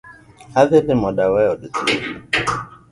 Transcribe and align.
Adhii 0.59 0.85
limo 0.87 1.09
dawa 1.17 1.39
e 1.45 1.47
od 1.53 1.61
thieth 1.73 2.07